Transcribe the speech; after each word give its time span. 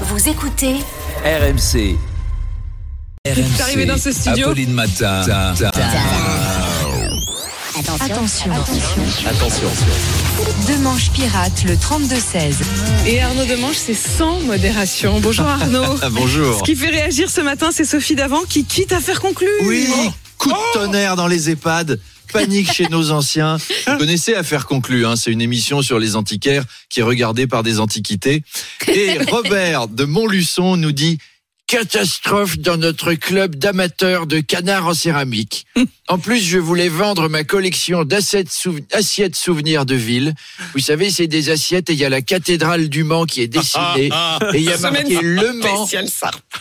Vous 0.00 0.28
écoutez 0.28 0.74
RMC. 1.24 1.96
RMC. 3.26 3.60
arrivé 3.60 3.86
dans 3.86 3.96
ce 3.96 4.10
studio 4.10 4.46
Apolline 4.46 4.72
Matin. 4.72 5.20
Attention. 8.00 8.50
Attention. 9.26 9.68
Demanche 10.68 11.10
pirate 11.10 11.64
le 11.64 11.74
32-16. 11.74 12.54
Et 13.06 13.22
Arnaud 13.22 13.44
Demange, 13.44 13.76
c'est 13.76 13.94
sans 13.94 14.40
modération. 14.40 15.20
Bonjour 15.20 15.46
Arnaud. 15.46 15.96
Ah, 16.02 16.08
bonjour. 16.10 16.58
Ce 16.58 16.64
qui 16.64 16.74
fait 16.74 16.90
réagir 16.90 17.30
ce 17.30 17.40
matin, 17.40 17.68
c'est 17.72 17.84
Sophie 17.84 18.16
Davant 18.16 18.42
qui 18.48 18.64
quitte 18.64 18.92
à 18.92 19.00
faire 19.00 19.20
conclure. 19.20 19.48
Oui, 19.62 19.88
coup 20.38 20.50
de 20.50 20.72
tonnerre 20.72 21.14
dans 21.14 21.28
les 21.28 21.50
EHPAD. 21.50 22.00
Panique 22.34 22.72
chez 22.72 22.88
nos 22.88 23.12
anciens. 23.12 23.58
Vous 23.86 23.96
connaissez 23.96 24.34
Affaire 24.34 24.66
conclue, 24.66 25.06
hein, 25.06 25.14
c'est 25.14 25.30
une 25.30 25.40
émission 25.40 25.82
sur 25.82 26.00
les 26.00 26.16
antiquaires 26.16 26.64
qui 26.88 26.98
est 26.98 27.04
regardée 27.04 27.46
par 27.46 27.62
des 27.62 27.78
antiquités. 27.78 28.42
Et 28.88 29.18
Robert 29.30 29.86
de 29.86 30.04
Montluçon 30.04 30.76
nous 30.76 30.90
dit 30.90 31.18
Catastrophe 31.78 32.56
dans 32.58 32.76
notre 32.76 33.14
club 33.14 33.56
d'amateurs 33.56 34.28
de 34.28 34.38
canards 34.38 34.86
en 34.86 34.94
céramique. 34.94 35.66
En 36.06 36.18
plus, 36.18 36.42
je 36.44 36.58
voulais 36.58 36.90
vendre 36.90 37.30
ma 37.30 37.44
collection 37.44 38.04
d'assiettes 38.04 38.52
souve- 38.52 38.80
assiettes 38.92 39.36
souvenirs 39.36 39.86
de 39.86 39.94
ville. 39.94 40.34
Vous 40.74 40.80
savez, 40.80 41.08
c'est 41.08 41.26
des 41.28 41.48
assiettes 41.48 41.88
et 41.88 41.94
il 41.94 41.98
y 41.98 42.04
a 42.04 42.10
la 42.10 42.20
cathédrale 42.20 42.90
du 42.90 43.04
Mans 43.04 43.24
qui 43.24 43.40
est 43.40 43.48
dessinée. 43.48 44.10
Et 44.52 44.58
il 44.58 44.64
y 44.64 44.70
a 44.70 44.76
marqué 44.76 45.18
Le 45.22 45.54
Mans 45.54 45.88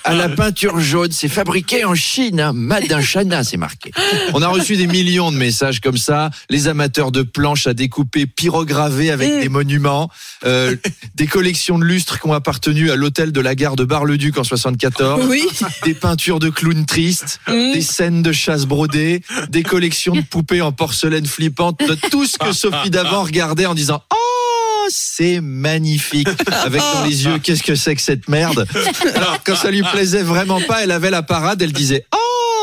à 0.05 0.13
la 0.13 0.30
peinture 0.30 0.80
jaune. 0.80 1.12
C'est 1.12 1.27
fabriqué 1.27 1.84
en 1.84 1.93
Chine, 1.93 2.40
hein. 2.40 2.54
Made 2.54 2.90
in 2.90 3.02
China, 3.02 3.43
c'est 3.43 3.57
marqué. 3.57 3.91
On 4.34 4.41
a 4.41 4.48
reçu 4.48 4.77
des 4.77 4.88
millions 4.88 5.30
de 5.30 5.35
messages 5.35 5.82
comme 5.82 5.98
ça. 5.98 6.30
Les 6.49 6.70
amateurs 6.70 7.12
de 7.12 7.21
planches 7.23 7.68
à 7.68 7.73
découper 7.73 8.26
pyrogravées 8.26 9.12
avec 9.12 9.30
Mm. 9.30 9.41
des 9.41 9.49
monuments, 9.49 10.09
euh, 10.45 10.77
des 11.16 11.27
collections 11.27 11.77
de 11.77 11.84
lustres 11.84 12.21
qui 12.21 12.27
ont 12.27 12.34
appartenu 12.34 12.91
à 12.91 12.95
l'hôtel 12.95 13.34
de 13.34 13.41
la 13.41 13.55
gare 13.55 13.76
de 13.76 13.84
Bar-le-Duc 13.84 14.38
en 14.38 14.45
74, 14.45 15.02
Oui. 15.27 15.48
des 15.85 15.93
peintures 15.93 16.39
de 16.39 16.49
clowns 16.49 16.85
tristes, 16.85 17.40
Mm. 17.48 17.73
des 17.73 17.82
scènes 17.82 18.21
de 18.21 18.32
chasse 18.32 18.65
brodées, 18.65 19.21
des 19.49 19.63
collections 19.63 20.15
de 20.15 20.21
poupées 20.21 20.62
en 20.62 20.71
porcelaine 20.71 21.26
flippante, 21.26 21.79
de 21.79 21.95
tout 22.10 22.26
ce 22.26 22.37
que 22.37 22.51
Sophie 22.51 22.90
Davant 22.90 23.23
regardait 23.23 23.65
en 23.65 23.73
disant 23.76 24.01
Oh, 24.12 24.87
c'est 24.90 25.40
magnifique. 25.41 26.27
Avec 26.63 26.82
dans 26.82 27.05
les 27.05 27.26
yeux, 27.26 27.40
qu'est-ce 27.40 27.63
que 27.63 27.76
c'est 27.76 27.95
que 27.95 28.01
cette 28.01 28.27
merde? 28.29 28.68
Alors, 29.15 29.37
quand 29.45 29.55
ça 29.55 29.71
lui 29.71 29.82
plaisait 29.84 30.23
vraiment 30.23 30.62
pas, 30.62 30.84
elle 30.84 30.91
avait 30.91 31.10
la 31.12 31.23
parade, 31.23 31.62
elle 31.62 31.73
disait 31.73 32.05
Oh, 32.13 32.17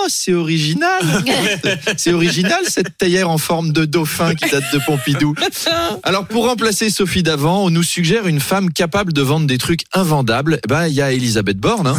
c'est 0.08 0.32
original. 0.34 1.02
C'est 1.96 2.12
original 2.12 2.60
cette 2.68 2.96
théière 2.98 3.28
en 3.30 3.38
forme 3.38 3.72
de 3.72 3.84
dauphin 3.84 4.34
qui 4.34 4.48
date 4.50 4.64
de 4.72 4.78
Pompidou. 4.86 5.34
Alors, 6.02 6.26
pour 6.26 6.46
remplacer 6.48 6.90
Sophie 6.90 7.22
Davant, 7.22 7.64
on 7.64 7.70
nous 7.70 7.82
suggère 7.82 8.26
une 8.26 8.40
femme 8.40 8.72
capable 8.72 9.12
de 9.12 9.22
vendre 9.22 9.46
des 9.46 9.58
trucs 9.58 9.82
invendables. 9.92 10.60
Eh 10.64 10.68
ben, 10.68 10.86
il 10.86 10.94
y 10.94 11.02
a 11.02 11.12
Elisabeth 11.12 11.58
Borne. 11.58 11.86
hein. 11.88 11.96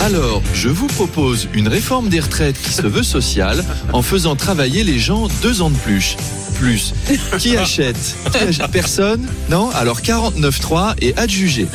Alors, 0.00 0.42
je 0.54 0.68
vous 0.68 0.86
propose 0.86 1.48
une 1.52 1.68
réforme 1.68 2.08
des 2.08 2.20
retraites 2.20 2.60
qui 2.60 2.72
se 2.72 2.82
veut 2.86 3.02
sociale 3.02 3.64
en 3.92 4.02
faisant 4.02 4.34
travailler 4.34 4.82
les 4.82 4.98
gens 4.98 5.28
deux 5.42 5.60
ans 5.62 5.70
de 5.70 5.76
plus. 5.76 6.16
Plus. 6.58 6.94
Qui 7.38 7.56
achète 7.56 7.96
Qui 8.32 8.38
achète 8.38 8.70
Personne 8.70 9.26
Non 9.50 9.70
Alors 9.70 10.00
49.3 10.00 10.94
et 11.00 11.14
adjugé. 11.16 11.66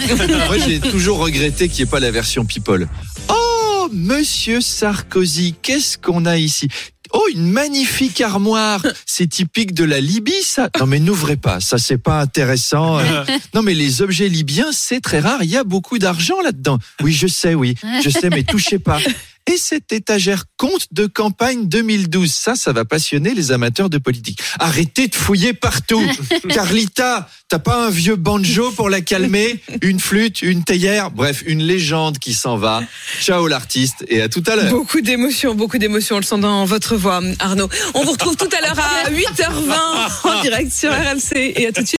Moi, 0.47 0.57
j'ai 0.65 0.79
toujours 0.79 1.19
regretté 1.19 1.69
qu'il 1.69 1.83
n'y 1.83 1.87
ait 1.87 1.91
pas 1.91 1.99
la 1.99 2.11
version 2.11 2.45
People. 2.45 2.87
Oh, 3.29 3.33
monsieur 3.95 4.61
Sarkozy, 4.61 5.55
qu'est-ce 5.61 5.97
qu'on 5.97 6.25
a 6.25 6.37
ici? 6.37 6.67
Oh, 7.13 7.23
une 7.33 7.49
magnifique 7.49 8.19
armoire. 8.19 8.81
C'est 9.05 9.27
typique 9.27 9.73
de 9.73 9.83
la 9.83 10.01
Libye, 10.01 10.41
ça. 10.41 10.69
Non, 10.79 10.85
mais 10.85 10.99
n'ouvrez 10.99 11.37
pas. 11.37 11.59
Ça, 11.61 11.77
c'est 11.77 11.97
pas 11.97 12.19
intéressant. 12.19 12.99
Euh, 12.99 13.23
Non, 13.53 13.61
mais 13.61 13.73
les 13.73 14.01
objets 14.01 14.27
libyens, 14.27 14.71
c'est 14.73 14.99
très 14.99 15.19
rare. 15.19 15.41
Il 15.43 15.49
y 15.49 15.55
a 15.55 15.63
beaucoup 15.63 15.97
d'argent 15.97 16.41
là-dedans. 16.41 16.77
Oui, 17.01 17.13
je 17.13 17.27
sais, 17.27 17.53
oui. 17.55 17.75
Je 18.03 18.09
sais, 18.09 18.29
mais 18.29 18.43
touchez 18.43 18.79
pas. 18.79 18.99
Et 19.55 19.57
cette 19.57 19.93
étagère 19.93 20.43
compte 20.57 20.87
de 20.91 21.05
campagne 21.05 21.69
2012. 21.69 22.29
Ça, 22.29 22.55
ça 22.55 22.73
va 22.73 22.83
passionner 22.83 23.33
les 23.33 23.53
amateurs 23.53 23.89
de 23.89 23.97
politique. 23.97 24.41
Arrêtez 24.59 25.07
de 25.07 25.15
fouiller 25.15 25.53
partout. 25.53 26.03
Carlita, 26.49 27.29
t'as 27.47 27.59
pas 27.59 27.85
un 27.85 27.89
vieux 27.89 28.17
banjo 28.17 28.71
pour 28.71 28.89
la 28.89 28.99
calmer? 28.99 29.61
Une 29.81 30.01
flûte, 30.01 30.41
une 30.41 30.65
théière? 30.65 31.09
Bref, 31.09 31.41
une 31.45 31.63
légende 31.63 32.19
qui 32.19 32.33
s'en 32.33 32.57
va. 32.57 32.83
Ciao 33.21 33.47
l'artiste 33.47 34.03
et 34.09 34.21
à 34.21 34.27
tout 34.27 34.43
à 34.45 34.57
l'heure. 34.57 34.71
Beaucoup 34.71 34.99
d'émotions, 34.99 35.55
beaucoup 35.55 35.77
d'émotions, 35.77 36.17
on 36.17 36.19
le 36.19 36.25
sent 36.25 36.39
dans 36.39 36.65
votre 36.65 36.97
voix, 36.97 37.21
Arnaud. 37.39 37.69
On 37.93 38.03
vous 38.03 38.11
retrouve 38.11 38.35
tout 38.35 38.49
à 38.57 38.59
l'heure 38.59 38.77
à 38.77 39.09
8h20 39.09 40.27
en 40.31 40.41
direct 40.41 40.73
sur 40.73 40.91
RMC 40.91 41.31
et 41.33 41.67
à 41.67 41.71
tout 41.71 41.81
de 41.81 41.87
suite. 41.87 41.93